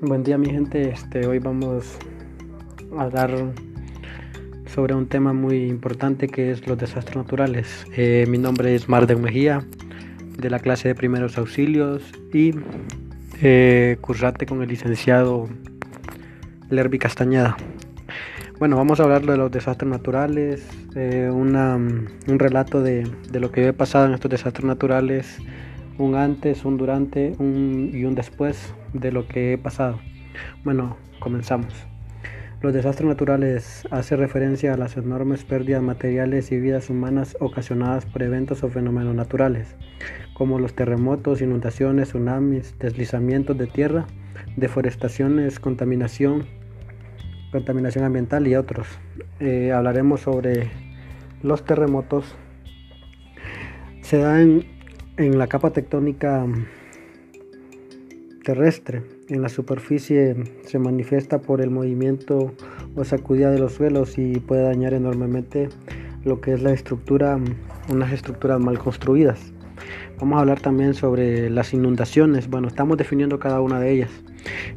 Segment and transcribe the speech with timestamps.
[0.00, 1.98] Buen día mi gente, este, hoy vamos
[2.96, 3.34] a hablar
[4.72, 7.84] sobre un tema muy importante que es los desastres naturales.
[7.96, 9.66] Eh, mi nombre es Marden Mejía,
[10.38, 12.52] de la clase de primeros auxilios y
[13.42, 15.48] eh, con el licenciado
[16.70, 17.56] Lerby Castañeda.
[18.60, 23.66] Bueno, vamos a hablar de los desastres naturales, eh, un relato de, de, lo que
[23.66, 25.38] he pasado en estos desastres naturales,
[25.98, 29.98] un antes, un durante un, y un después de lo que he pasado.
[30.64, 31.74] Bueno, comenzamos.
[32.60, 38.22] Los desastres naturales hace referencia a las enormes pérdidas materiales y vidas humanas ocasionadas por
[38.22, 39.76] eventos o fenómenos naturales,
[40.34, 44.06] como los terremotos, inundaciones, tsunamis, deslizamientos de tierra,
[44.56, 46.46] deforestaciones, contaminación,
[47.52, 48.88] contaminación ambiental y otros.
[49.38, 50.68] Eh, hablaremos sobre
[51.44, 52.34] los terremotos.
[54.02, 54.64] Se dan
[55.18, 56.46] en la capa tectónica
[58.44, 59.02] terrestre.
[59.28, 62.54] En la superficie se manifiesta por el movimiento
[62.94, 65.68] o sacudida de los suelos y puede dañar enormemente
[66.24, 67.38] lo que es la estructura,
[67.92, 69.52] unas estructuras mal construidas.
[70.18, 72.48] Vamos a hablar también sobre las inundaciones.
[72.48, 74.10] Bueno, estamos definiendo cada una de ellas.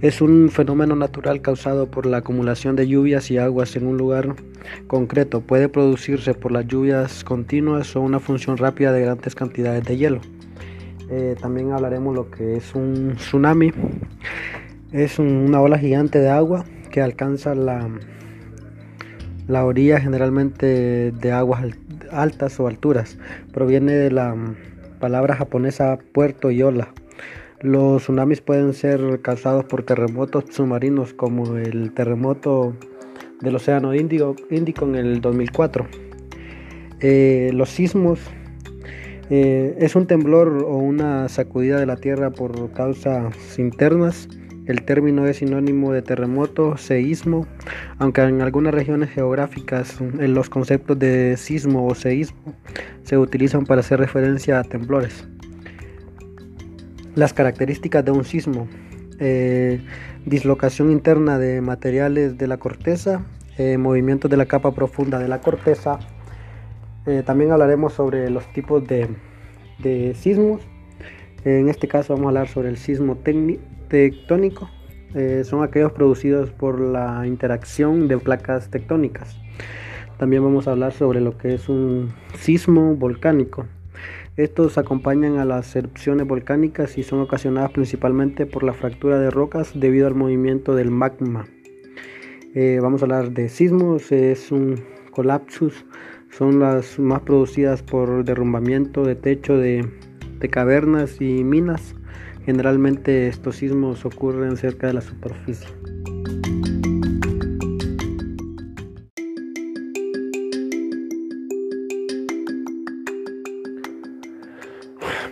[0.00, 4.34] Es un fenómeno natural causado por la acumulación de lluvias y aguas en un lugar
[4.86, 5.40] concreto.
[5.40, 10.20] Puede producirse por las lluvias continuas o una función rápida de grandes cantidades de hielo.
[11.10, 13.72] Eh, también hablaremos lo que es un tsunami.
[14.92, 17.88] Es una ola gigante de agua que alcanza la,
[19.48, 21.64] la orilla generalmente de aguas
[22.10, 23.18] altas o alturas.
[23.52, 24.34] Proviene de la
[25.00, 26.92] palabra japonesa puerto y ola.
[27.62, 32.74] Los tsunamis pueden ser causados por terremotos submarinos como el terremoto
[33.42, 35.86] del Océano Índico, en el 2004.
[37.00, 38.18] Eh, los sismos
[39.28, 44.26] eh, es un temblor o una sacudida de la tierra por causas internas.
[44.64, 47.46] El término es sinónimo de terremoto, seísmo,
[47.98, 52.54] aunque en algunas regiones geográficas en los conceptos de sismo o seísmo
[53.02, 55.28] se utilizan para hacer referencia a temblores.
[57.14, 58.68] Las características de un sismo.
[59.18, 59.80] Eh,
[60.24, 63.24] dislocación interna de materiales de la corteza,
[63.58, 65.98] eh, movimientos de la capa profunda de la corteza,
[67.06, 69.08] eh, también hablaremos sobre los tipos de,
[70.14, 70.60] sismos.
[71.44, 73.18] En este caso vamos a hablar sobre el sismo
[73.88, 74.68] tectónico.
[75.14, 79.36] Eh, son aquellos producidos por la interacción de placas tectónicas.
[80.18, 83.66] También vamos a hablar sobre lo que es un sismo volcánico.
[84.40, 89.72] Estos acompañan a las erupciones volcánicas y son ocasionadas principalmente por la fractura de rocas
[89.74, 91.46] debido al movimiento del magma.
[92.54, 95.84] Eh, vamos a hablar de sismos, es un colapsus
[96.30, 99.86] son las más producidas por derrumbamiento de techo de,
[100.50, 101.94] cavernas y minas.
[102.46, 105.68] Generalmente estos sismos ocurren cerca de la superficie.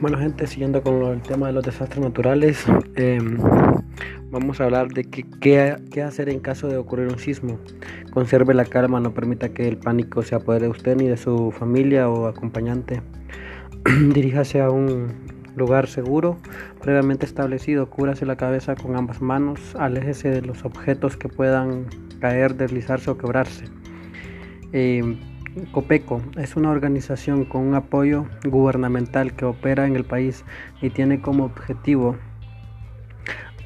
[0.00, 2.64] Bueno gente, siguiendo con el tema de los desastres naturales,
[2.94, 3.36] em,
[4.30, 7.58] vamos a hablar de qué hacer en caso de ocurrir un sismo.
[8.12, 11.50] Conserve la calma, no permita que el pánico se apodere de usted ni de su
[11.50, 13.02] familia o acompañante.
[14.14, 15.08] Diríjase a un
[15.56, 16.38] lugar seguro,
[16.80, 17.90] previamente establecido.
[17.90, 19.74] Cúrase la cabeza con ambas manos.
[19.74, 21.86] Aléjese de los objetos que puedan
[22.20, 23.64] caer, deslizarse o quebrarse.
[24.72, 25.18] Eh,
[25.72, 30.44] Copeco es una organización con un apoyo gubernamental que opera en el país
[30.80, 32.16] y tiene como objetivo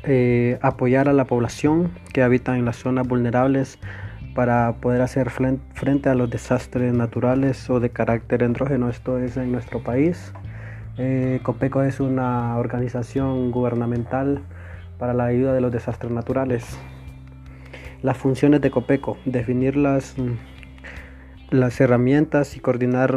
[0.04, 3.78] eh, apoyar a la población que habita en las zonas vulnerables
[4.34, 8.88] para poder hacer frente a los desastres naturales o de carácter endrógeno.
[8.88, 10.32] Esto es en nuestro país.
[10.98, 14.42] Eh, COPECO es una organización gubernamental
[14.98, 16.78] para la ayuda de los desastres naturales.
[18.02, 20.16] Las funciones de COPECO, definir las,
[21.52, 23.14] las herramientas y coordinar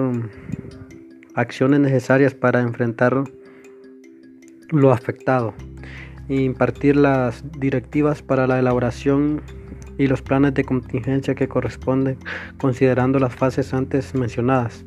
[1.35, 3.23] acciones necesarias para enfrentar
[4.69, 5.53] lo afectado,
[6.27, 9.41] impartir las directivas para la elaboración
[9.97, 12.17] y los planes de contingencia que corresponden
[12.57, 14.85] considerando las fases antes mencionadas,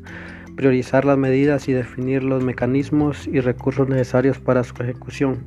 [0.55, 5.39] priorizar las medidas y definir los mecanismos y recursos necesarios para su ejecución,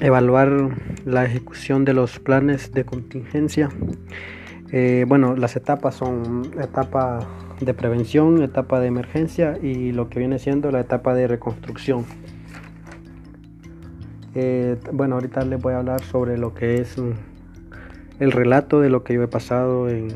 [0.00, 3.68] evaluar la ejecución de los planes de contingencia.
[4.70, 7.20] Eh, bueno, las etapas son etapa
[7.60, 12.04] de prevención, etapa de emergencia y lo que viene siendo la etapa de reconstrucción.
[14.34, 16.96] Eh, bueno, ahorita les voy a hablar sobre lo que es
[18.20, 20.08] el relato de lo que yo he pasado en,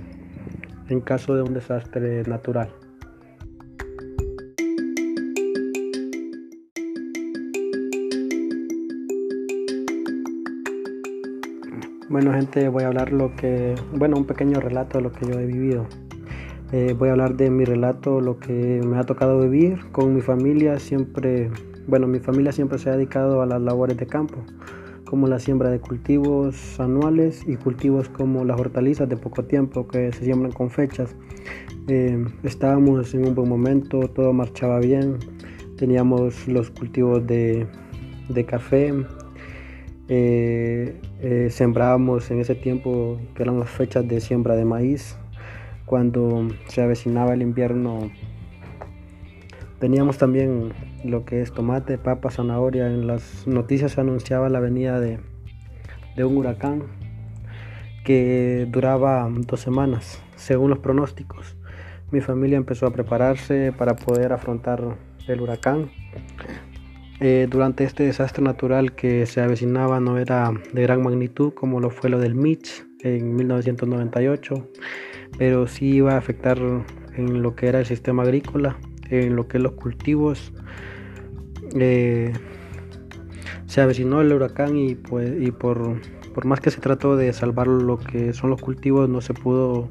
[0.89, 2.69] en caso de un desastre natural.
[12.13, 15.41] Bueno gente, voy a hablar lo que, bueno, un pequeño relato de lo que yo
[15.41, 15.87] he vivido.
[16.71, 20.21] Eh, voy a hablar de mi relato, lo que me ha tocado vivir con mi
[20.21, 20.79] familia.
[20.79, 21.51] Siempre,
[21.87, 24.45] bueno, mi familia siempre se ha dedicado a las labores de campo,
[25.07, 30.13] como la siembra de cultivos anuales y cultivos como las hortalizas de poco tiempo que
[30.13, 31.17] se siembran con fechas.
[31.89, 35.17] Eh, estábamos en un buen momento, todo marchaba bien,
[35.79, 37.67] teníamos los cultivos de,
[38.29, 38.93] de café,
[40.15, 45.17] eh, eh, sembrábamos en ese tiempo que eran las fechas de siembra de maíz
[45.87, 48.11] cuando se avecinaba el invierno
[49.79, 52.89] teníamos también lo que es tomate, papa, zanahoria.
[52.89, 55.19] En las noticias se anunciaba la venida de,
[56.15, 56.83] de un huracán
[58.05, 61.57] que duraba dos semanas según los pronósticos.
[62.11, 65.91] Mi familia empezó a prepararse para poder afrontar el huracán
[67.25, 71.89] eh, durante este desastre natural que se avecinaba no era de gran magnitud como lo
[71.89, 74.69] fue lo del Mitch en 1998,
[75.39, 76.59] pero sí iba a afectar
[77.15, 78.77] en lo que era el sistema agrícola,
[79.09, 80.53] en lo que es los cultivos.
[81.77, 82.33] Eh,
[83.67, 86.01] se avecinó el huracán y, pues, y por,
[86.35, 89.91] por más que se trató de salvar lo que son los cultivos, no se pudo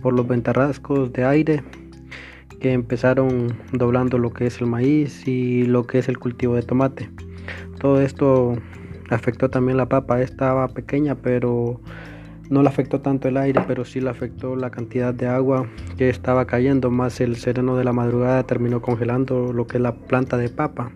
[0.00, 1.62] por los ventarrascos de aire
[2.60, 6.62] que empezaron doblando lo que es el maíz y lo que es el cultivo de
[6.62, 7.10] tomate.
[7.78, 8.56] Todo esto
[9.10, 11.80] afectó también la papa, estaba pequeña pero
[12.50, 16.08] no le afectó tanto el aire, pero sí le afectó la cantidad de agua que
[16.08, 20.36] estaba cayendo, más el sereno de la madrugada terminó congelando lo que es la planta
[20.36, 20.92] de papa.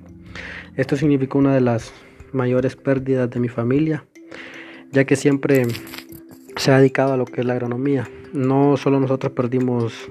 [0.76, 1.92] Esto significó una de las
[2.32, 4.06] mayores pérdidas de mi familia,
[4.90, 5.66] ya que siempre
[6.56, 8.08] se ha dedicado a lo que es la agronomía.
[8.32, 10.10] No solo nosotros perdimos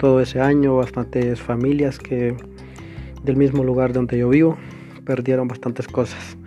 [0.00, 2.34] todo ese año, bastantes familias que
[3.22, 4.56] del mismo lugar donde yo vivo
[5.04, 6.38] perdieron bastantes cosas.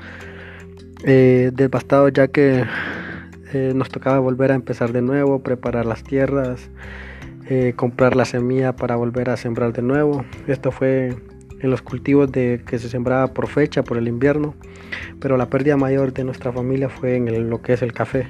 [1.06, 2.64] Eh, devastado ya que
[3.54, 6.72] eh, nos tocaba volver a empezar de nuevo, preparar las tierras,
[7.48, 10.26] eh, comprar la semilla para volver a sembrar de nuevo.
[10.48, 11.16] Esto fue
[11.60, 14.56] en los cultivos de que se sembraba por fecha, por el invierno,
[15.20, 18.28] pero la pérdida mayor de nuestra familia fue en lo que es el café,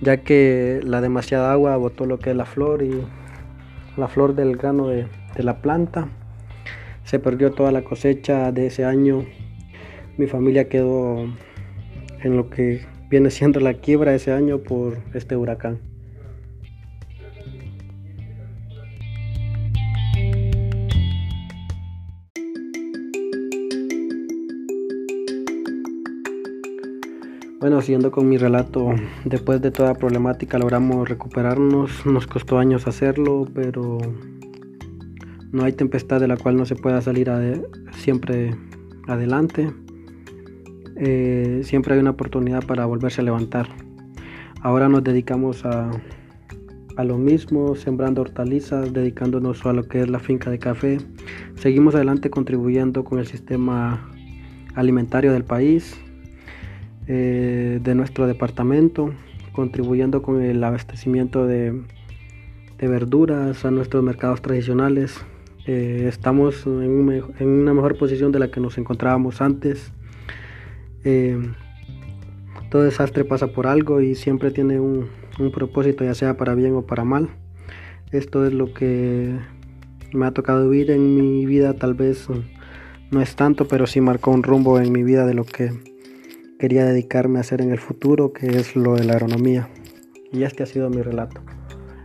[0.00, 3.00] ya que la demasiada agua botó lo que es la flor y
[3.96, 5.06] la flor del grano de,
[5.36, 6.08] la planta.
[7.04, 9.24] Se perdió toda la cosecha de ese año.
[10.16, 11.24] Mi familia quedó
[12.22, 15.89] en lo que viene siendo la quiebra ese año por este huracán.
[27.60, 28.88] Bueno, siguiendo con mi relato,
[29.26, 33.98] después de toda problemática logramos recuperarnos, nos costó años hacerlo, pero
[35.52, 37.30] no hay tempestad de la cual no se pueda salir
[37.92, 38.56] siempre
[39.06, 39.70] adelante.
[40.96, 43.68] Eh, siempre hay una oportunidad para volverse a levantar.
[44.62, 45.90] Ahora nos dedicamos a,
[46.96, 50.96] a lo mismo, sembrando hortalizas, dedicándonos a lo que es la finca de café.
[51.56, 54.10] Seguimos adelante contribuyendo con el sistema
[54.74, 56.00] alimentario del país
[57.12, 59.12] eh, de nuestro departamento,
[59.50, 61.82] contribuyendo con el abastecimiento de,
[62.78, 65.20] verduras a nuestros mercados tradicionales.
[65.66, 69.90] Eh, estamos en, una mejor posición de la que nos encontrábamos antes.
[71.02, 71.36] Eh,
[72.70, 75.08] todo desastre pasa por algo y siempre tiene un,
[75.40, 77.28] un propósito, ya sea para bien o para mal.
[78.12, 79.34] Esto es lo que
[80.12, 82.28] me ha tocado vivir en mi vida, tal vez
[83.10, 85.89] no es tanto, pero sí marcó un rumbo en mi vida de lo que
[86.60, 89.70] quería dedicarme a hacer en el futuro, que es lo de la agronomía.
[90.30, 91.40] Y este ha sido mi relato.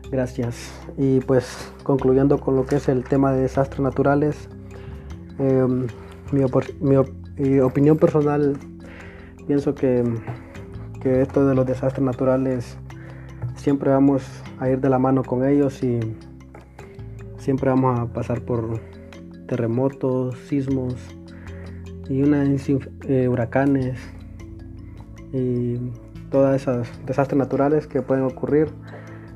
[0.09, 0.71] Gracias.
[0.97, 4.47] Y pues concluyendo con lo que es el tema de desastres naturales,
[5.39, 5.87] em,
[6.31, 8.55] mi, opinión personal,
[9.45, 10.05] pienso que,
[11.01, 12.77] que esto de los desastres naturales
[13.57, 14.23] siempre vamos
[14.57, 15.99] a ir de la mano con ellos y
[17.37, 18.79] siempre vamos a pasar por
[19.47, 20.95] terremotos, sismos
[22.07, 22.45] y una,
[23.09, 24.14] eh, huracanes
[25.35, 25.91] y
[26.31, 28.69] todas esas desastres naturales que pueden ocurrir.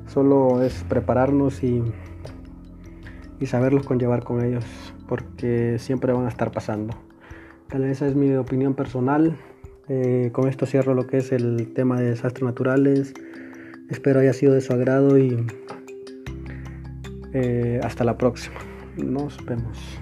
[0.07, 1.83] Solo es prepararnos y,
[3.39, 4.65] y saberlos conllevar con ellos,
[5.07, 6.95] porque siempre van a estar pasando.
[7.67, 9.37] Tal vez esa es mi opinión personal.
[9.89, 13.13] Eh, con esto cierro lo que es el tema de desastres naturales.
[13.89, 15.45] Espero haya sido de su agrado y
[17.33, 18.57] eh, hasta la próxima.
[18.97, 19.99] Nos vemos.